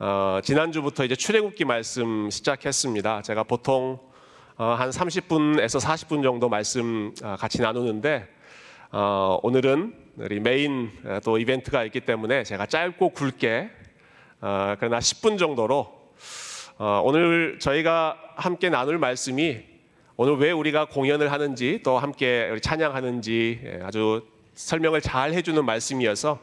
어, 0.00 0.38
지난주부터 0.44 1.04
이제 1.04 1.16
출애굽기 1.16 1.64
말씀 1.64 2.30
시작했습니다. 2.30 3.22
제가 3.22 3.42
보통 3.42 3.98
어, 4.56 4.66
한 4.66 4.90
30분에서 4.90 5.80
40분 5.80 6.22
정도 6.22 6.48
말씀 6.48 7.12
어, 7.24 7.34
같이 7.36 7.60
나누는데 7.60 8.28
어, 8.92 9.40
오늘은 9.42 9.94
우리 10.18 10.38
메인 10.38 10.92
어, 11.04 11.18
또 11.24 11.36
이벤트가 11.36 11.82
있기 11.82 12.02
때문에 12.02 12.44
제가 12.44 12.66
짧고 12.66 13.08
굵게 13.08 13.70
어, 14.40 14.76
그러나 14.78 15.00
10분 15.00 15.36
정도로 15.36 15.92
어, 16.78 17.02
오늘 17.04 17.58
저희가 17.58 18.16
함께 18.36 18.70
나눌 18.70 18.98
말씀이 18.98 19.64
오늘 20.16 20.36
왜 20.36 20.52
우리가 20.52 20.84
공연을 20.84 21.32
하는지 21.32 21.80
또 21.82 21.98
함께 21.98 22.56
찬양하는지 22.62 23.60
예, 23.64 23.80
아주 23.82 24.24
설명을 24.54 25.00
잘 25.00 25.32
해주는 25.32 25.64
말씀이어서 25.64 26.38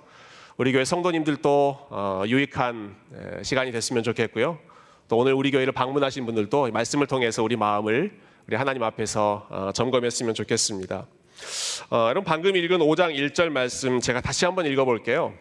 우리 0.58 0.72
교회 0.72 0.86
성도님들도 0.86 1.88
어, 1.90 2.24
유익한 2.28 2.96
에, 3.14 3.44
시간이 3.44 3.74
됐으면 3.74 4.04
좋겠고요. 4.04 4.58
또 5.10 5.18
오늘 5.18 5.34
우리 5.34 5.52
교회를 5.52 5.74
방문하신 5.74 6.26
분들도 6.26 6.70
이 6.70 6.72
말씀을 6.72 7.08
통해서 7.08 7.44
우리 7.44 7.58
마음을 7.58 8.18
우리 8.48 8.56
하나님 8.56 8.82
앞에서 8.84 9.48
어, 9.50 9.72
점검했으면 9.74 10.34
좋겠습니다. 10.34 11.08
어, 11.90 12.06
여러분 12.08 12.24
방금 12.24 12.56
읽은 12.56 12.80
5장 12.80 13.14
1절 13.14 13.50
말씀 13.50 14.00
제가 14.00 14.22
다시 14.22 14.46
한번 14.46 14.66
읽어볼게요. 14.66 15.34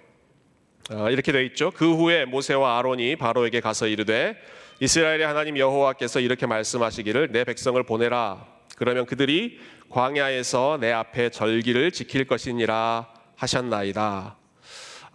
어, 0.91 1.11
이렇게 1.11 1.31
되어 1.31 1.43
있죠. 1.43 1.71
그 1.71 1.95
후에 1.95 2.25
모세와 2.25 2.81
아론이 2.81 3.15
바로에게 3.15 3.61
가서 3.61 3.87
이르되 3.87 4.37
이스라엘의 4.81 5.25
하나님 5.25 5.57
여호와께서 5.57 6.19
이렇게 6.19 6.47
말씀하시기를 6.47 7.31
내 7.31 7.45
백성을 7.45 7.81
보내라. 7.85 8.45
그러면 8.77 9.07
그들이 9.07 9.61
광야에서 9.91 10.79
내 10.81 10.91
앞에 10.91 11.31
절기를 11.31 11.93
지킬 11.93 12.27
것이니라 12.27 13.07
하셨나이다. 13.37 14.39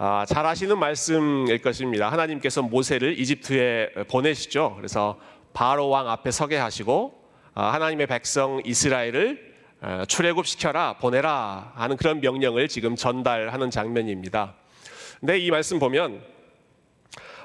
아, 0.01 0.25
잘 0.25 0.45
아시는 0.45 0.79
말씀일 0.79 1.61
것입니다. 1.61 2.09
하나님께서 2.09 2.61
모세를 2.61 3.19
이집트에 3.19 4.05
보내시죠. 4.09 4.75
그래서 4.77 5.19
바로 5.51 5.89
왕 5.89 6.09
앞에 6.09 6.31
서게 6.31 6.55
하시고 6.55 7.21
아, 7.53 7.73
하나님의 7.73 8.07
백성 8.07 8.61
이스라엘을 8.63 9.49
어, 9.81 10.03
출애굽시켜라 10.07 10.99
보내라 10.99 11.73
하는 11.75 11.97
그런 11.97 12.21
명령을 12.21 12.69
지금 12.69 12.95
전달하는 12.95 13.69
장면입니다. 13.69 14.55
근데 15.19 15.37
이 15.37 15.51
말씀 15.51 15.79
보면 15.79 16.21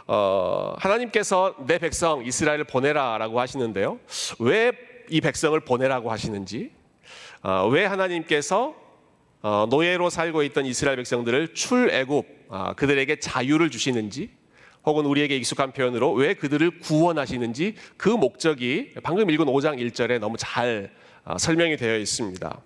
어, 0.06 0.74
하나님께서 0.78 1.56
내 1.66 1.78
백성 1.78 2.24
이스라엘을 2.24 2.64
보내라라고 2.64 3.40
하시는데요. 3.40 3.98
왜 4.38 4.94
이 5.08 5.20
백성을 5.20 5.58
보내라고 5.60 6.10
하시는지, 6.10 6.70
어, 7.42 7.68
왜 7.70 7.84
하나님께서 7.84 8.68
어, 8.68 8.83
노예로 9.68 10.08
살고 10.08 10.42
있던 10.44 10.64
이스라엘 10.64 10.96
백성들을 10.96 11.54
출애굽 11.54 12.46
아, 12.48 12.72
그들에게 12.74 13.20
자유를 13.20 13.70
주시는지, 13.70 14.30
혹은 14.84 15.06
우리에게 15.06 15.36
익숙한 15.36 15.72
표현으로 15.72 16.12
왜 16.12 16.34
그들을 16.34 16.80
구원하시는지 16.80 17.74
그 17.96 18.08
목적이 18.08 18.94
방금 19.02 19.30
읽은 19.30 19.46
5장 19.46 19.78
1절에 19.78 20.18
너무 20.18 20.36
잘 20.38 20.92
어, 21.24 21.38
설명이 21.38 21.76
되어 21.76 21.98
있습니다. 21.98 22.60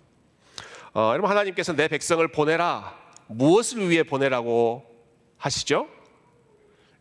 어, 0.94 1.10
여러분 1.12 1.30
하나님께서 1.30 1.74
내 1.74 1.86
백성을 1.86 2.26
보내라 2.28 2.96
무엇을 3.28 3.88
위해 3.88 4.02
보내라고 4.02 4.84
하시죠? 5.36 5.86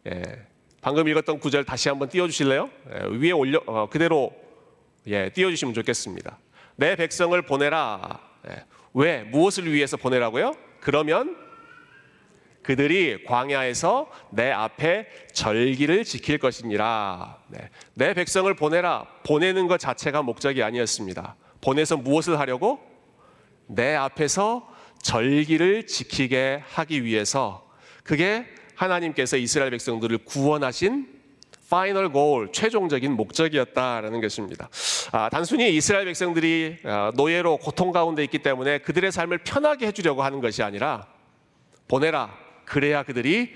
예, 0.08 0.22
방금 0.81 1.08
읽었던 1.08 1.39
구절 1.39 1.66
다시 1.66 1.89
한번 1.89 2.09
띄워주실래요? 2.09 2.69
예, 2.94 3.17
위에 3.17 3.31
올려 3.31 3.62
어, 3.66 3.89
그대로 3.89 4.31
예, 5.08 5.30
띄워주시면 5.30 5.73
좋겠습니다. 5.73 6.38
내 6.75 6.95
백성을 6.95 7.39
보내라. 7.41 8.28
예, 8.96 9.00
왜 9.00 9.24
무엇을 9.24 9.72
위해서 9.72 9.98
보내라고요? 9.98 10.54
그러면 10.80 11.36
그들이 12.64 13.24
광야에서 13.24 14.12
내 14.32 14.52
앞에 14.52 15.08
절기를 15.34 16.04
지킬 16.04 16.38
것이니라. 16.38 17.38
네, 17.48 17.70
내 17.94 18.14
백성을 18.14 18.54
보내라. 18.54 19.08
보내는 19.26 19.68
것 19.68 19.80
자체가 19.80 20.22
목적이 20.22 20.64
아니었습니다. 20.64 21.38
보내서 21.62 21.96
무엇을 21.96 22.40
하려고? 22.40 22.80
내 23.68 23.96
앞에서 23.96 24.68
절기를 25.02 25.88
지키게 25.88 26.64
하기 26.66 27.03
위해서 27.06 27.70
그게 28.03 28.46
하나님께서 28.76 29.38
이스라엘 29.38 29.72
백성들을 29.72 30.20
구원하신 30.20 31.16
final 31.69 32.09
goal 32.09 32.52
최종적인 32.51 33.11
목적이었다라는 33.13 34.22
것입니다. 34.22 34.69
아, 35.11 35.29
단순히 35.29 35.75
이스라엘 35.75 36.05
백성들이 36.05 36.78
아, 36.85 37.11
노예로 37.16 37.57
고통 37.57 37.91
가운데 37.91 38.23
있기 38.23 38.39
때문에 38.39 38.79
그들의 38.79 39.11
삶을 39.11 39.39
편하게 39.39 39.88
해주려고 39.88 40.23
하는 40.23 40.39
것이 40.39 40.63
아니라 40.63 41.07
보내라. 41.88 42.38
그래야 42.66 43.03
그들이 43.03 43.53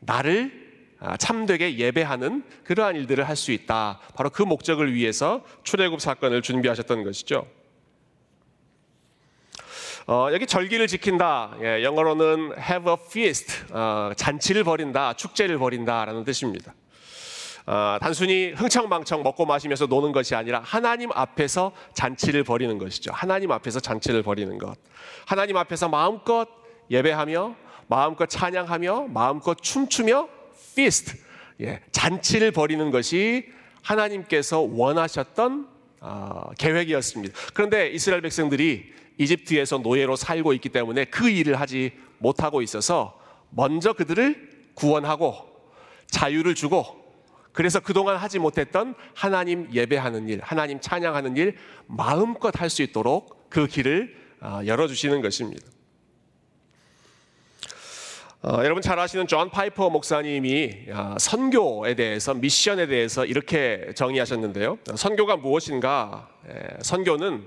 나를 0.00 0.60
아, 0.98 1.16
참되게 1.16 1.78
예배하는 1.78 2.44
그러한 2.64 2.96
일들을 2.96 3.28
할 3.28 3.36
수 3.36 3.50
있다. 3.52 4.00
바로 4.14 4.30
그 4.30 4.42
목적을 4.42 4.94
위해서 4.94 5.44
출애굽 5.64 6.00
사건을 6.00 6.42
준비하셨던 6.42 7.02
것이죠. 7.04 7.46
어, 10.06 10.28
여기 10.32 10.46
절기를 10.46 10.88
지킨다. 10.88 11.56
예, 11.60 11.84
영어로는 11.84 12.54
have 12.58 12.90
a 12.90 12.96
feast, 13.06 13.72
어, 13.72 14.10
잔치를 14.16 14.64
벌인다, 14.64 15.12
축제를 15.14 15.58
벌인다라는 15.58 16.24
뜻입니다. 16.24 16.74
어, 17.66 17.98
단순히 18.00 18.52
흥청망청 18.52 19.22
먹고 19.22 19.46
마시면서 19.46 19.86
노는 19.86 20.12
것이 20.12 20.34
아니라 20.34 20.60
하나님 20.64 21.10
앞에서 21.12 21.72
잔치를 21.94 22.44
벌이는 22.44 22.78
것이죠. 22.78 23.12
하나님 23.12 23.52
앞에서 23.52 23.80
잔치를 23.80 24.22
벌이는 24.22 24.58
것. 24.58 24.76
하나님 25.26 25.56
앞에서 25.56 25.88
마음껏 25.88 26.48
예배하며 26.90 27.54
마음껏 27.86 28.26
찬양하며 28.26 29.08
마음껏 29.08 29.54
춤추며 29.54 30.28
feast, 30.72 31.18
예, 31.60 31.80
잔치를 31.92 32.50
벌이는 32.50 32.90
것이 32.90 33.46
하나님께서 33.82 34.60
원하셨던 34.60 35.68
어, 36.00 36.50
계획이었습니다. 36.58 37.34
그런데 37.54 37.88
이스라엘 37.90 38.22
백성들이 38.22 38.92
이집트에서 39.18 39.78
노예로 39.78 40.16
살고 40.16 40.52
있기 40.54 40.70
때문에 40.70 41.04
그 41.04 41.28
일을 41.28 41.60
하지 41.60 41.92
못하고 42.18 42.62
있어서 42.62 43.18
먼저 43.50 43.92
그들을 43.92 44.50
구원하고 44.74 45.36
자유를 46.08 46.54
주고 46.54 47.01
그래서 47.52 47.80
그동안 47.80 48.16
하지 48.16 48.38
못했던 48.38 48.94
하나님 49.14 49.68
예배하는 49.72 50.28
일, 50.28 50.40
하나님 50.42 50.80
찬양하는 50.80 51.36
일 51.36 51.56
마음껏 51.86 52.58
할 52.58 52.70
수 52.70 52.82
있도록 52.82 53.50
그 53.50 53.66
길을 53.66 54.16
어, 54.40 54.60
열어주시는 54.64 55.20
것입니다. 55.20 55.66
어, 58.44 58.58
여러분 58.64 58.82
잘 58.82 58.98
아시는 58.98 59.28
존 59.28 59.50
파이퍼 59.50 59.88
목사님이 59.90 60.86
어, 60.90 61.14
선교에 61.18 61.94
대해서 61.94 62.34
미션에 62.34 62.86
대해서 62.88 63.24
이렇게 63.24 63.92
정의하셨는데요. 63.94 64.78
선교가 64.96 65.36
무엇인가? 65.36 66.28
에, 66.48 66.78
선교는 66.82 67.46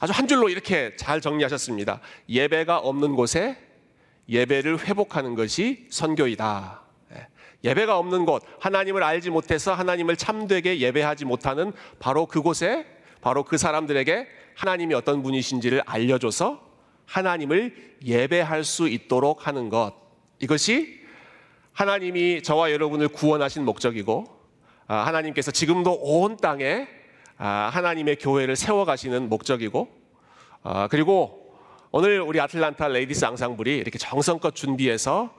아주 0.00 0.12
한 0.12 0.28
줄로 0.28 0.50
이렇게 0.50 0.96
잘 0.96 1.22
정리하셨습니다. 1.22 2.00
예배가 2.28 2.78
없는 2.78 3.14
곳에 3.14 3.56
예배를 4.28 4.86
회복하는 4.86 5.34
것이 5.34 5.86
선교이다. 5.90 6.83
에, 7.64 7.68
예배가 7.68 7.98
없는 7.98 8.24
곳, 8.26 8.42
하나님을 8.60 9.02
알지 9.02 9.30
못해서 9.30 9.74
하나님을 9.74 10.16
참되게 10.16 10.80
예배하지 10.80 11.24
못하는 11.24 11.72
바로 11.98 12.26
그곳에 12.26 12.86
바로 13.20 13.42
그 13.44 13.56
사람들에게 13.56 14.26
하나님이 14.54 14.94
어떤 14.94 15.22
분이신지를 15.22 15.82
알려줘서 15.86 16.60
하나님을 17.06 17.74
예배할 18.04 18.64
수 18.64 18.88
있도록 18.88 19.46
하는 19.46 19.68
것. 19.68 19.94
이것이 20.40 21.00
하나님이 21.72 22.42
저와 22.42 22.70
여러분을 22.70 23.08
구원하신 23.08 23.64
목적이고 23.64 24.26
아, 24.86 24.96
하나님께서 25.06 25.50
지금도 25.50 25.92
온 25.94 26.36
땅에 26.36 26.86
아, 27.36 27.70
하나님의 27.72 28.16
교회를 28.16 28.54
세워가시는 28.54 29.28
목적이고 29.28 29.88
아, 30.62 30.88
그리고 30.88 31.56
오늘 31.90 32.20
우리 32.20 32.40
아틀란타 32.40 32.88
레이디스 32.88 33.24
앙상블이 33.24 33.76
이렇게 33.76 33.98
정성껏 33.98 34.54
준비해서 34.54 35.34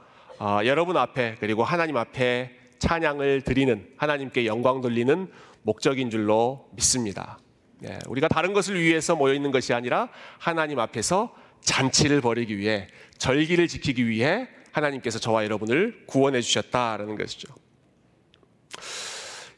여러분 0.65 0.97
앞에 0.97 1.37
그리고 1.39 1.63
하나님 1.63 1.97
앞에 1.97 2.51
찬양을 2.79 3.41
드리는 3.41 3.87
하나님께 3.97 4.45
영광 4.45 4.81
돌리는 4.81 5.31
목적인 5.63 6.09
줄로 6.09 6.69
믿습니다. 6.73 7.39
네, 7.79 7.99
우리가 8.07 8.27
다른 8.27 8.53
것을 8.53 8.79
위해서 8.79 9.15
모여 9.15 9.33
있는 9.33 9.51
것이 9.51 9.73
아니라 9.73 10.09
하나님 10.37 10.79
앞에서 10.79 11.33
잔치를 11.61 12.21
벌이기 12.21 12.57
위해 12.57 12.87
절기를 13.17 13.67
지키기 13.67 14.07
위해 14.07 14.47
하나님께서 14.71 15.19
저와 15.19 15.43
여러분을 15.45 16.03
구원해 16.05 16.41
주셨다라는 16.41 17.15
것이죠. 17.17 17.53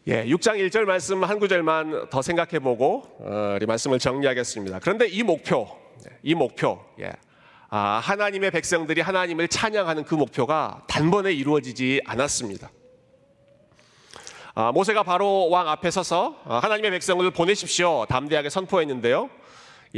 예, 0.08 0.26
6장 0.26 0.58
1절 0.58 0.86
말씀 0.86 1.24
한 1.24 1.38
구절만 1.40 2.10
더 2.10 2.22
생각해 2.22 2.60
보고 2.60 3.04
어, 3.20 3.56
우리 3.58 3.66
말씀을 3.66 4.00
정리하겠습니다. 4.00 4.80
그런데 4.80 5.08
이 5.08 5.22
목표, 5.24 5.68
이 6.24 6.34
목표, 6.34 6.80
예, 7.02 7.12
아, 7.70 8.00
하나님의 8.02 8.52
백성들이 8.52 9.02
하나님을 9.02 9.50
찬양하는 9.50 10.06
그 10.06 10.16
목표가 10.16 10.84
단번에 10.88 11.34
이루어지지 11.34 12.02
않았습니다. 12.06 12.72
아, 14.56 14.72
모세가 14.72 15.04
바로 15.04 15.50
왕 15.50 15.68
앞에 15.68 15.92
서서 15.92 16.42
아, 16.46 16.60
하나님의 16.60 16.92
백성을 16.92 17.30
보내십시오 17.32 18.06
담대하게 18.08 18.50
선포했는데요. 18.50 19.30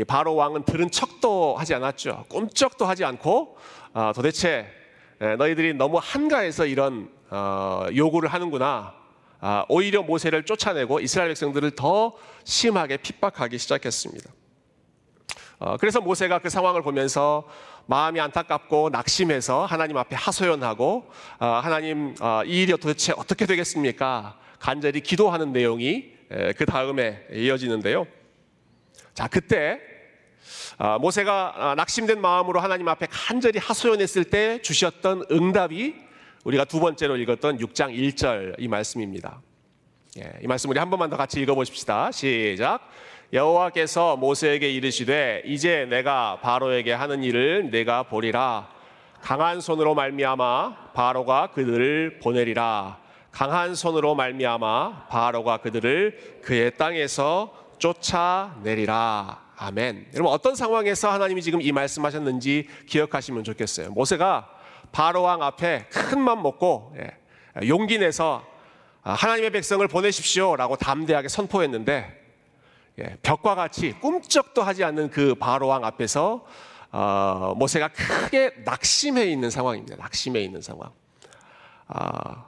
바로 0.07 0.36
왕은 0.36 0.66
들은 0.66 0.89
척도 0.92 1.56
하지 1.57 1.74
않았죠. 1.74 2.25
꿈쩍도 2.30 2.86
하지 2.86 3.06
않고 3.06 3.57
아, 3.94 4.13
도대체 4.15 4.68
예, 5.22 5.36
너희들이 5.36 5.74
너무 5.74 6.00
한가해서 6.01 6.65
이런 6.65 7.12
어, 7.30 7.86
요구를 7.94 8.30
하는구나. 8.30 8.94
아, 9.42 9.65
오히려 9.69 10.01
모세를 10.01 10.44
쫓아내고 10.44 11.01
이스라엘 11.01 11.30
백성들을 11.30 11.72
더 11.72 12.15
심하게 12.45 12.98
핍박하기 12.98 13.57
시작했습니다. 13.57 14.31
어, 15.60 15.76
그래서 15.76 16.00
모세가 16.00 16.40
그 16.40 16.50
상황을 16.50 16.82
보면서 16.82 17.46
마음이 17.86 18.20
안타깝고 18.22 18.90
낙심해서 18.92 19.66
하나님 19.66 19.98
앞에 19.98 20.16
하소연하고 20.16 21.12
어, 21.40 21.46
하나님 21.46 22.16
어, 22.22 22.42
이 22.46 22.62
일이 22.62 22.72
도대체 22.78 23.14
어떻게 23.18 23.46
되겠습니까? 23.46 24.38
간절히 24.58 25.02
기도하는 25.02 25.52
내용이 25.52 26.18
그 26.58 26.66
다음에 26.66 27.26
이어지는데요. 27.34 28.06
자 29.14 29.28
그때 29.28 29.80
모세가 31.00 31.76
낙심된 31.78 32.20
마음으로 32.20 32.60
하나님 32.60 32.88
앞에 32.90 33.08
간절히 33.10 33.58
하소연했을 33.58 34.26
때 34.26 34.62
주셨던 34.62 35.28
응답이 35.32 35.96
우리가 36.44 36.66
두 36.66 36.82
번째로 36.82 37.16
읽었던 37.18 37.58
6장 37.58 37.96
1절 37.96 38.56
이 38.60 38.68
말씀입니다. 38.68 39.42
예, 40.20 40.34
이 40.42 40.48
말씀 40.48 40.70
우리 40.70 40.80
한 40.80 40.90
번만 40.90 41.10
더 41.10 41.18
같이 41.18 41.40
읽어보십시다. 41.42 42.12
시작. 42.12 42.82
여호와께서 43.31 44.16
모세에게 44.18 44.70
이르시되 44.72 45.44
이제 45.46 45.86
내가 45.86 46.40
바로에게 46.42 46.94
하는 46.94 47.24
일을 47.24 47.70
내가 47.70 48.04
보리라 48.04 48.70
강한 49.22 49.62
손으로 49.62 49.94
말미암아 49.94 50.94
바로가 50.94 51.52
그들을 51.52 52.20
보내리라 52.24 52.98
강한 53.31 53.76
손으로 53.76 54.16
말미암아 54.16 55.08
바로가 55.10 55.58
그들을 55.58 56.42
그의 56.44 56.76
땅에서 56.78 57.54
쫓아내리라 57.78 59.50
아멘. 59.58 60.08
여러분 60.14 60.32
어떤 60.34 60.56
상황에서 60.56 61.12
하나님이 61.12 61.42
지금 61.42 61.62
이 61.62 61.72
말씀하셨는지 61.74 62.68
기억하시면 62.88 63.44
좋겠어요. 63.44 63.92
모세가 63.92 64.50
바로 64.92 65.24
왕 65.24 65.44
앞에 65.44 65.86
큰 65.90 66.22
맘 66.22 66.42
먹고 66.42 66.96
예, 66.98 67.68
용기 67.68 68.00
내서 68.00 68.44
하나님의 69.02 69.50
백성을 69.52 69.86
보내십시오라고 69.88 70.78
담대하게 70.78 71.28
선포했는데 71.28 71.92
예, 71.94 72.19
벽과 73.24 73.56
같이 73.56 73.94
꿈쩍도 74.00 74.62
하지 74.62 74.84
않는 74.84 75.10
그 75.10 75.36
바로 75.36 75.68
왕 75.68 75.86
앞에서 75.86 76.46
어, 76.92 77.54
모세가 77.56 77.90
크게 77.90 78.51
낙심해 78.66 79.25
있는 79.25 79.50
상황입니다. 79.50 79.96
낙심해 79.98 80.42
있는 80.42 80.62
상황. 80.62 80.92
아, 81.88 82.46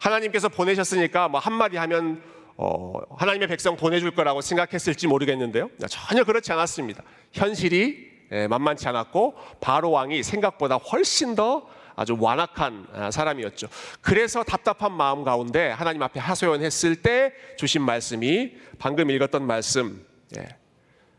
하나님께서 0.00 0.48
보내셨으니까 0.48 1.28
뭐 1.28 1.40
한마디 1.40 1.76
하면 1.76 2.22
어, 2.56 2.94
하나님의 3.16 3.48
백성 3.48 3.76
보내줄 3.76 4.12
거라고 4.12 4.40
생각했을지 4.40 5.06
모르겠는데요. 5.06 5.70
전혀 5.88 6.24
그렇지 6.24 6.52
않았습니다. 6.52 7.02
현실이 7.32 8.08
예, 8.32 8.46
만만치 8.46 8.86
않았고 8.88 9.34
바로 9.60 9.90
왕이 9.90 10.22
생각보다 10.22 10.76
훨씬 10.76 11.34
더 11.34 11.66
아주 11.98 12.16
완악한 12.16 12.86
아, 12.92 13.10
사람이었죠. 13.10 13.68
그래서 14.00 14.44
답답한 14.44 14.92
마음 14.92 15.24
가운데 15.24 15.68
하나님 15.68 16.00
앞에 16.04 16.20
하소연했을 16.20 16.94
때 16.94 17.32
주신 17.58 17.82
말씀이 17.82 18.52
방금 18.78 19.10
읽었던 19.10 19.44
말씀. 19.44 20.06
예. 20.36 20.46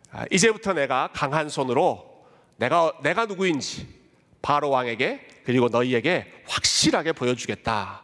아, 0.10 0.24
이제부터 0.32 0.72
내가 0.72 1.10
강한 1.12 1.50
손으로 1.50 2.24
내가 2.56 2.94
내가 3.04 3.26
누구인지 3.26 3.90
바로 4.42 4.70
왕에게 4.70 5.28
그리고 5.44 5.68
너희에게 5.68 6.32
확실하게 6.48 7.12
보여주겠다. 7.12 8.04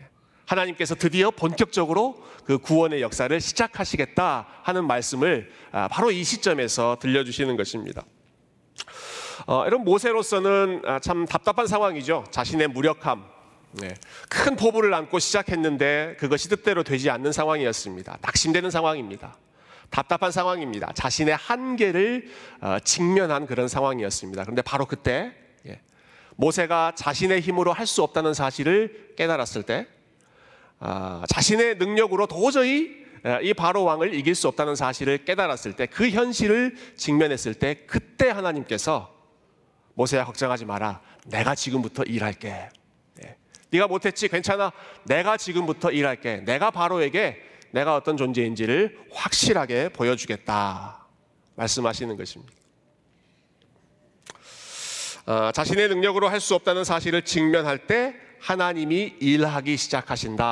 예. 0.00 0.08
하나님께서 0.46 0.94
드디어 0.94 1.30
본격적으로 1.30 2.24
그 2.46 2.56
구원의 2.56 3.02
역사를 3.02 3.38
시작하시겠다 3.38 4.46
하는 4.62 4.86
말씀을 4.86 5.52
아, 5.72 5.88
바로 5.88 6.10
이 6.10 6.24
시점에서 6.24 6.96
들려주시는 7.02 7.58
것입니다. 7.58 8.02
어, 9.46 9.66
이런 9.66 9.84
모세로서는 9.84 10.82
아, 10.84 10.98
참 11.00 11.26
답답한 11.26 11.66
상황이죠. 11.66 12.24
자신의 12.30 12.68
무력함, 12.68 13.24
네. 13.72 13.94
큰 14.28 14.56
포부를 14.56 14.92
안고 14.94 15.18
시작했는데 15.18 16.16
그것이 16.18 16.48
뜻대로 16.48 16.82
되지 16.82 17.10
않는 17.10 17.32
상황이었습니다. 17.32 18.18
낙심되는 18.20 18.70
상황입니다. 18.70 19.36
답답한 19.90 20.30
상황입니다. 20.30 20.92
자신의 20.94 21.36
한계를 21.36 22.28
어, 22.60 22.78
직면한 22.84 23.46
그런 23.46 23.68
상황이었습니다. 23.68 24.42
그런데 24.44 24.62
바로 24.62 24.86
그때 24.86 25.32
예, 25.66 25.80
모세가 26.36 26.92
자신의 26.94 27.40
힘으로 27.40 27.72
할 27.72 27.86
수 27.86 28.02
없다는 28.02 28.34
사실을 28.34 29.14
깨달았을 29.16 29.64
때, 29.64 29.86
아, 30.78 31.24
자신의 31.28 31.76
능력으로 31.76 32.26
도저히 32.26 33.02
이 33.42 33.54
바로 33.54 33.84
왕을 33.84 34.14
이길 34.14 34.34
수 34.34 34.48
없다는 34.48 34.74
사실을 34.74 35.24
깨달았을 35.24 35.74
때, 35.74 35.86
그 35.86 36.10
현실을 36.10 36.74
직면했을 36.96 37.54
때, 37.54 37.84
그때 37.86 38.30
하나님께서 38.30 39.21
모세야 39.94 40.24
걱정하지 40.24 40.64
마라. 40.64 41.00
내가 41.26 41.54
지금부터 41.54 42.02
일할게. 42.04 42.68
네. 43.14 43.36
네가 43.70 43.88
못했지 43.88 44.28
괜찮아. 44.28 44.72
내가 45.04 45.36
지금부터 45.36 45.90
일할게. 45.90 46.36
내가 46.38 46.70
바로에게 46.70 47.40
내가 47.72 47.94
어떤 47.96 48.16
존재인지를 48.16 48.98
확실하게 49.12 49.90
보여주겠다. 49.90 51.06
말씀하시는 51.56 52.16
것입니다. 52.16 52.52
어, 55.26 55.50
자신의 55.52 55.88
능력으로 55.88 56.28
할 56.28 56.40
수 56.40 56.54
없다는 56.56 56.82
사실을 56.84 57.22
직면할 57.22 57.86
때 57.86 58.14
하나님이 58.40 59.14
일하기 59.20 59.76
시작하신다 59.76 60.44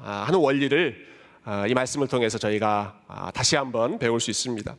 아, 0.00 0.24
하는 0.26 0.38
원리를 0.38 1.06
어, 1.44 1.64
이 1.68 1.74
말씀을 1.74 2.08
통해서 2.08 2.38
저희가 2.38 2.98
아, 3.08 3.30
다시 3.32 3.56
한번 3.56 3.98
배울 3.98 4.20
수 4.20 4.30
있습니다. 4.30 4.74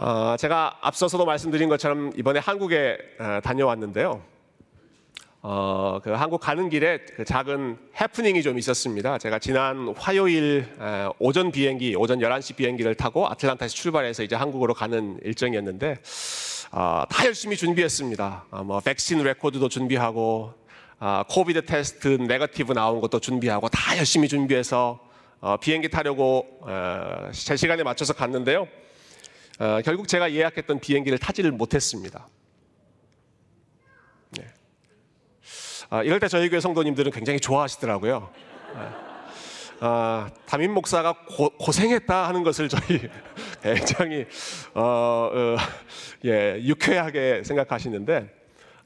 어, 0.00 0.36
제가 0.38 0.78
앞서서도 0.80 1.24
말씀드린 1.24 1.68
것처럼 1.68 2.12
이번에 2.16 2.38
한국에 2.38 2.98
어, 3.18 3.40
다녀왔는데요. 3.42 4.22
어, 5.42 5.98
그 6.04 6.10
한국 6.12 6.40
가는 6.40 6.68
길에 6.68 6.98
그 7.16 7.24
작은 7.24 7.76
해프닝이 8.00 8.44
좀 8.44 8.60
있었습니다. 8.60 9.18
제가 9.18 9.40
지난 9.40 9.92
화요일 9.98 10.68
에, 10.80 11.08
오전 11.18 11.50
비행기, 11.50 11.96
오전 11.96 12.20
11시 12.20 12.54
비행기를 12.54 12.94
타고 12.94 13.28
아틀란타에서 13.28 13.74
출발해서 13.74 14.22
이제 14.22 14.36
한국으로 14.36 14.72
가는 14.72 15.18
일정이었는데, 15.24 15.96
어, 16.70 17.02
다 17.08 17.26
열심히 17.26 17.56
준비했습니다. 17.56 18.44
어, 18.52 18.62
뭐, 18.62 18.78
백신 18.78 19.20
record도 19.24 19.68
준비하고, 19.68 20.54
어, 21.00 21.22
COVID 21.28 21.64
test 21.64 22.06
negative 22.08 22.72
나온 22.72 23.00
것도 23.00 23.18
준비하고, 23.18 23.68
다 23.68 23.98
열심히 23.98 24.28
준비해서 24.28 25.00
어, 25.40 25.56
비행기 25.56 25.88
타려고 25.88 26.46
어, 26.62 27.30
제 27.32 27.56
시간에 27.56 27.82
맞춰서 27.82 28.12
갔는데요. 28.12 28.66
어, 29.58 29.80
결국 29.84 30.08
제가 30.08 30.32
예약했던 30.32 30.80
비행기를 30.80 31.18
타지를 31.18 31.50
못했습니다. 31.52 32.28
네. 34.30 34.44
아, 35.90 36.02
이럴 36.02 36.20
때 36.20 36.28
저희 36.28 36.48
교회 36.48 36.60
성도님들은 36.60 37.12
굉장히 37.12 37.40
좋아하시더라고요. 37.40 38.30
아, 39.80 40.28
담임 40.46 40.72
목사가 40.72 41.12
고, 41.12 41.50
고생했다 41.50 42.26
하는 42.26 42.42
것을 42.42 42.68
저희 42.68 43.00
굉장히 43.62 44.26
어, 44.74 45.30
어, 45.32 45.56
예, 46.24 46.58
유쾌하게 46.62 47.44
생각하시는데 47.44 48.28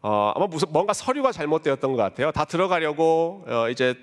어, 0.02 0.32
아마 0.34 0.46
무슨 0.46 0.68
뭔가 0.70 0.92
서류가 0.92 1.32
잘못되었던 1.32 1.92
것 1.92 1.96
같아요. 1.96 2.30
다 2.32 2.44
들어가려고 2.44 3.44
어, 3.46 3.70
이제 3.70 3.94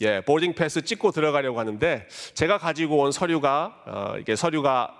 예, 0.00 0.22
보딩 0.22 0.54
패스 0.54 0.80
찍고 0.80 1.10
들어가려고 1.10 1.60
하는데 1.60 2.06
제가 2.32 2.56
가지고 2.56 3.02
온 3.02 3.12
서류가 3.12 3.82
어, 3.86 4.14
이게 4.18 4.34
서류가 4.34 4.99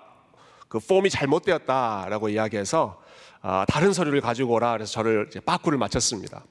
그 0.70 0.78
폼이 0.78 1.10
잘못되었다라고 1.10 2.28
이야기해서 2.28 3.02
어, 3.42 3.64
다른 3.66 3.92
서류를 3.92 4.20
가지고 4.20 4.54
오라 4.54 4.72
그래서 4.72 4.92
저를 4.92 5.26
이제 5.28 5.40
빠꾸를 5.40 5.76
맞췄습니다. 5.78 6.44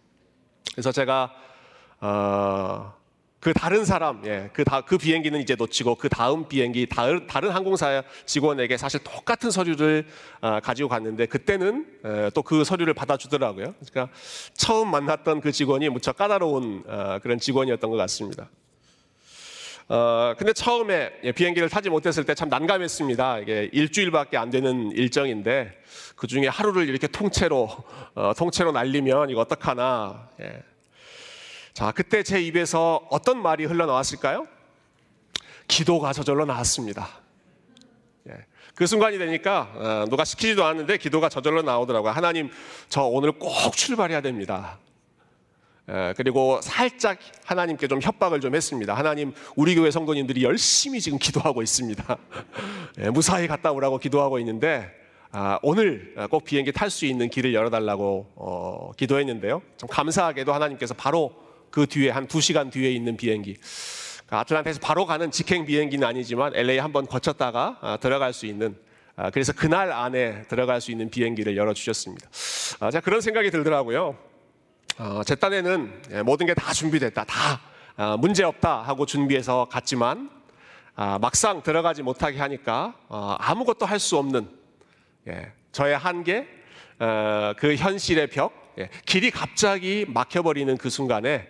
그래서 0.73 0.91
제가 0.91 1.31
어, 2.01 2.93
그 3.39 3.53
다른 3.53 3.85
사람, 3.85 4.21
예, 4.25 4.49
그, 4.51 4.65
다, 4.65 4.81
그 4.81 4.97
비행기는 4.97 5.39
이제 5.39 5.55
놓치고 5.55 5.95
그 5.95 6.09
다음 6.09 6.49
비행기 6.49 6.87
다른, 6.87 7.25
다른 7.27 7.51
항공사 7.51 8.03
직원에게 8.25 8.75
사실 8.75 9.01
똑같은 9.01 9.51
서류를 9.51 10.05
어, 10.41 10.59
가지고 10.61 10.89
갔는데 10.89 11.25
그때는 11.25 11.85
또 12.33 12.41
그 12.41 12.65
서류를 12.65 12.93
받아주더라고요. 12.93 13.73
그러니까 13.89 14.13
처음 14.53 14.91
만났던 14.91 15.39
그 15.39 15.53
직원이 15.53 15.87
무척 15.87 16.17
까다로운 16.17 16.83
어, 16.87 17.19
그런 17.23 17.39
직원이었던 17.39 17.89
것 17.89 17.95
같습니다. 17.95 18.49
어, 19.91 20.35
근데 20.37 20.53
처음에 20.53 21.11
예, 21.23 21.31
비행기를 21.31 21.67
타지 21.67 21.89
못했을 21.89 22.23
때 22.23 22.35
참 22.35 22.47
난감했습니다. 22.49 23.39
이게 23.39 23.69
일주일밖에 23.73 24.37
안 24.37 24.51
되는 24.51 24.91
일정인데 24.91 25.81
그 26.15 26.27
중에 26.27 26.47
하루를 26.47 26.87
이렇게 26.87 27.07
통째로 27.07 27.69
어, 28.13 28.33
통째로 28.37 28.71
날리면 28.71 29.31
이거 29.31 29.41
어떡하나. 29.41 30.29
예. 30.41 30.63
자, 31.73 31.91
그때 31.91 32.21
제 32.23 32.39
입에서 32.39 33.07
어떤 33.09 33.41
말이 33.41 33.65
흘러나왔을까요? 33.65 34.47
기도가 35.67 36.13
저절로 36.13 36.45
나왔습니다. 36.45 37.09
예. 38.29 38.33
그 38.75 38.85
순간이 38.85 39.17
되니까 39.17 39.71
어, 39.73 40.05
누가 40.07 40.23
시키지도 40.23 40.63
않았는데 40.65 40.97
기도가 40.97 41.29
저절로 41.29 41.63
나오더라고요. 41.63 42.11
하나님, 42.11 42.51
저 42.89 43.01
오늘 43.03 43.31
꼭 43.31 43.75
출발해야 43.75 44.21
됩니다. 44.21 44.77
그리고 46.15 46.59
살짝 46.61 47.17
하나님께 47.45 47.87
좀 47.87 47.99
협박을 48.01 48.41
좀 48.41 48.55
했습니다. 48.55 48.93
하나님, 48.93 49.33
우리 49.55 49.75
교회 49.75 49.91
성도님들이 49.91 50.43
열심히 50.43 51.01
지금 51.01 51.17
기도하고 51.17 51.61
있습니다. 51.61 52.17
무사히 53.13 53.47
갔다 53.47 53.71
오라고 53.71 53.97
기도하고 53.97 54.39
있는데 54.39 54.89
아, 55.31 55.59
오늘 55.61 56.15
꼭 56.29 56.43
비행기 56.43 56.71
탈 56.71 56.89
수 56.89 57.05
있는 57.05 57.29
길을 57.29 57.53
열어달라고 57.53 58.31
어, 58.35 58.91
기도했는데요. 58.97 59.61
좀 59.77 59.89
감사하게도 59.89 60.53
하나님께서 60.53 60.93
바로 60.93 61.33
그 61.69 61.85
뒤에 61.85 62.09
한 62.09 62.27
두 62.27 62.41
시간 62.41 62.69
뒤에 62.69 62.91
있는 62.91 63.15
비행기, 63.15 63.55
그 64.25 64.35
아틀란타에서 64.35 64.79
바로 64.81 65.05
가는 65.05 65.31
직행 65.31 65.65
비행기는 65.65 66.07
아니지만 66.07 66.55
LA 66.55 66.77
한번 66.79 67.07
거쳤다가 67.07 67.77
아, 67.81 67.97
들어갈 67.97 68.33
수 68.33 68.45
있는 68.45 68.75
아, 69.15 69.29
그래서 69.31 69.53
그날 69.53 69.91
안에 69.91 70.43
들어갈 70.47 70.81
수 70.81 70.91
있는 70.91 71.09
비행기를 71.09 71.57
열어 71.57 71.73
주셨습니다. 71.73 72.29
아, 72.79 72.89
제가 72.91 73.03
그런 73.03 73.21
생각이 73.21 73.51
들더라고요. 73.51 74.28
어, 74.99 75.21
제 75.23 75.33
딴에는 75.35 76.01
예, 76.11 76.21
모든 76.23 76.45
게 76.45 76.53
다 76.53 76.73
준비됐다, 76.73 77.23
다 77.23 77.61
아, 77.95 78.17
문제 78.17 78.43
없다 78.43 78.81
하고 78.81 79.05
준비해서 79.05 79.65
갔지만 79.71 80.29
아, 80.95 81.17
막상 81.19 81.63
들어가지 81.63 82.03
못하게 82.03 82.39
하니까 82.39 82.93
어, 83.07 83.37
아무것도 83.39 83.85
할 83.85 83.97
수 83.99 84.17
없는 84.17 84.49
예, 85.29 85.53
저의 85.71 85.97
한계, 85.97 86.47
어, 86.99 87.53
그 87.57 87.75
현실의 87.75 88.27
벽, 88.27 88.73
예, 88.77 88.89
길이 89.05 89.31
갑자기 89.31 90.05
막혀버리는 90.09 90.75
그 90.77 90.89
순간에 90.89 91.47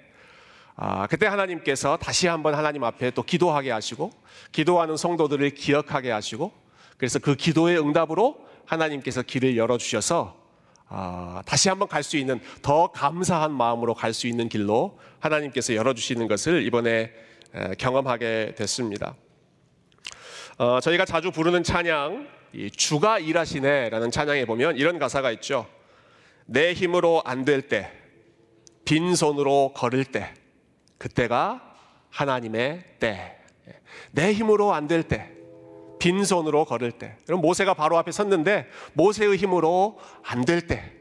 아, 0.75 1.07
그때 1.07 1.25
하나님께서 1.25 1.97
다시 1.97 2.27
한번 2.27 2.53
하나님 2.53 2.83
앞에 2.83 3.09
또 3.11 3.23
기도하게 3.23 3.71
하시고 3.71 4.11
기도하는 4.51 4.95
성도들을 4.95 5.49
기억하게 5.55 6.11
하시고 6.11 6.51
그래서 6.97 7.17
그 7.17 7.33
기도의 7.33 7.79
응답으로 7.79 8.45
하나님께서 8.67 9.23
길을 9.23 9.57
열어주셔서 9.57 10.37
아, 10.91 11.43
다시 11.45 11.69
한번 11.69 11.87
갈 11.87 12.01
수 12.03 12.17
있는 12.17 12.39
더 12.63 12.87
감사한 12.91 13.51
마음으로 13.51 13.93
갈 13.93 14.11
수 14.13 14.27
있는 14.27 14.49
길로 14.49 14.99
하나님께서 15.19 15.75
열어주시는 15.75 16.27
것을 16.27 16.63
이번에 16.63 17.11
에, 17.53 17.75
경험하게 17.77 18.55
됐습니다. 18.57 19.15
어, 20.57 20.79
저희가 20.81 21.05
자주 21.05 21.31
부르는 21.31 21.63
찬양, 21.63 22.27
이 22.53 22.71
주가 22.71 23.19
일하시네라는 23.19 24.11
찬양에 24.11 24.45
보면 24.45 24.77
이런 24.77 24.97
가사가 24.99 25.31
있죠. 25.33 25.67
내 26.45 26.73
힘으로 26.73 27.21
안 27.25 27.45
될 27.45 27.61
때, 27.61 27.91
빈손으로 28.85 29.73
걸을 29.75 30.05
때, 30.05 30.33
그때가 30.97 31.75
하나님의 32.09 32.83
때. 32.99 33.35
내 34.11 34.33
힘으로 34.33 34.73
안 34.73 34.87
될 34.87 35.03
때, 35.03 35.31
빈손으로 35.99 36.65
걸을 36.65 36.91
때. 36.91 37.15
그럼 37.25 37.41
모세가 37.41 37.73
바로 37.73 37.97
앞에 37.97 38.11
섰는데 38.11 38.67
모세의 38.93 39.37
힘으로 39.37 39.99
안 40.23 40.45
될 40.45 40.61
때, 40.61 40.91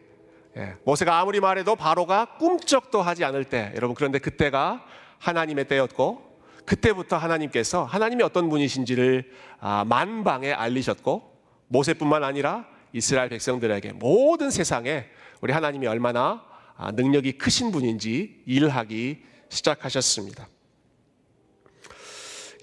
예, 0.56 0.74
모세가 0.84 1.20
아무리 1.20 1.40
말해도 1.40 1.76
바로가 1.76 2.36
꿈쩍도 2.38 3.00
하지 3.00 3.24
않을 3.24 3.44
때, 3.44 3.72
여러분 3.76 3.94
그런데 3.94 4.18
그때가 4.18 4.84
하나님의 5.18 5.68
때였고 5.68 6.28
그때부터 6.64 7.16
하나님께서 7.16 7.84
하나님이 7.84 8.22
어떤 8.22 8.48
분이신지를 8.50 9.30
아, 9.60 9.84
만방에 9.88 10.52
알리셨고 10.52 11.32
모세뿐만 11.68 12.24
아니라 12.24 12.66
이스라엘 12.92 13.28
백성들에게 13.30 13.92
모든 13.92 14.50
세상에 14.50 15.06
우리 15.40 15.52
하나님이 15.52 15.86
얼마나 15.86 16.44
아, 16.76 16.90
능력이 16.92 17.38
크신 17.38 17.70
분인지 17.72 18.42
일하기 18.46 19.24
시작하셨습니다. 19.48 20.46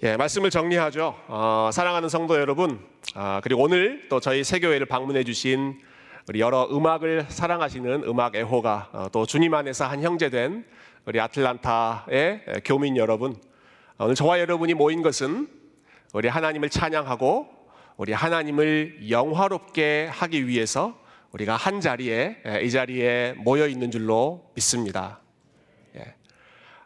예, 0.02 0.14
말씀을 0.18 0.50
정리하죠. 0.50 1.18
어, 1.26 1.70
사랑하는 1.72 2.10
성도 2.10 2.38
여러분, 2.38 2.78
아, 3.14 3.40
그리고 3.42 3.62
오늘 3.62 4.06
또 4.10 4.20
저희 4.20 4.44
세교회를 4.44 4.84
방문해 4.84 5.24
주신 5.24 5.80
우리 6.28 6.40
여러 6.40 6.68
음악을 6.70 7.24
사랑하시는 7.30 8.04
음악 8.04 8.36
애호가 8.36 8.90
어, 8.92 9.08
또 9.10 9.24
주님 9.24 9.54
안에서 9.54 9.86
한 9.86 10.02
형제 10.02 10.28
된 10.28 10.66
우리 11.06 11.18
아틀란타의 11.18 12.60
교민 12.66 12.98
여러분, 12.98 13.36
오늘 13.98 14.14
저와 14.14 14.38
여러분이 14.38 14.74
모인 14.74 15.00
것은 15.00 15.48
우리 16.12 16.28
하나님을 16.28 16.68
찬양하고 16.68 17.48
우리 17.96 18.12
하나님을 18.12 19.08
영화롭게 19.08 20.10
하기 20.12 20.46
위해서 20.46 20.94
우리가 21.32 21.56
한 21.56 21.80
자리에 21.80 22.42
이 22.62 22.70
자리에 22.70 23.32
모여 23.38 23.66
있는 23.66 23.90
줄로 23.90 24.50
믿습니다. 24.54 25.20
예. 25.96 26.14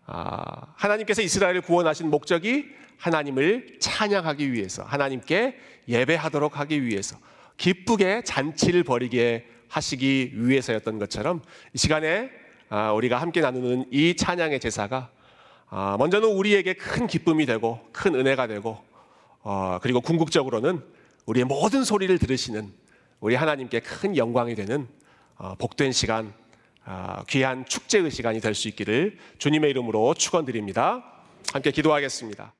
아, 0.06 0.74
하나님께서 0.76 1.22
이스라엘을 1.22 1.62
구원하신 1.62 2.08
목적이 2.08 2.78
하나님을 3.00 3.78
찬양하기 3.80 4.52
위해서, 4.52 4.82
하나님께 4.84 5.56
예배하도록 5.88 6.58
하기 6.60 6.84
위해서, 6.84 7.16
기쁘게 7.56 8.22
잔치를 8.24 8.84
벌이게 8.84 9.46
하시기 9.68 10.32
위해서였던 10.34 10.98
것처럼 10.98 11.42
이 11.74 11.78
시간에 11.78 12.30
아, 12.68 12.92
우리가 12.92 13.20
함께 13.20 13.40
나누는 13.40 13.86
이 13.90 14.16
찬양의 14.16 14.60
제사가 14.60 15.10
아, 15.68 15.96
먼저는 15.98 16.28
우리에게 16.28 16.74
큰 16.74 17.06
기쁨이 17.06 17.46
되고 17.46 17.80
큰 17.92 18.14
은혜가 18.14 18.46
되고 18.46 18.82
어, 19.42 19.78
그리고 19.82 20.00
궁극적으로는 20.00 20.82
우리의 21.26 21.44
모든 21.44 21.84
소리를 21.84 22.18
들으시는 22.18 22.72
우리 23.20 23.34
하나님께 23.34 23.80
큰 23.80 24.16
영광이 24.16 24.54
되는 24.54 24.88
어, 25.36 25.54
복된 25.56 25.92
시간, 25.92 26.32
아, 26.84 27.24
귀한 27.28 27.64
축제의 27.66 28.10
시간이 28.10 28.40
될 28.40 28.54
수 28.54 28.68
있기를 28.68 29.18
주님의 29.38 29.70
이름으로 29.70 30.14
축원드립니다. 30.14 31.04
함께 31.52 31.70
기도하겠습니다. 31.70 32.54